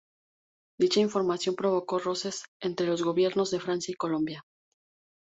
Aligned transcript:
Dicha 0.79 0.99
información 0.99 1.55
provocó 1.55 1.99
roces 1.99 2.45
entre 2.59 2.87
los 2.87 3.03
gobiernos 3.03 3.51
de 3.51 3.59
Francia 3.59 3.91
y 3.91 3.95
Colombia. 3.95 4.43